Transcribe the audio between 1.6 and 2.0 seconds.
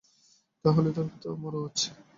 আছে।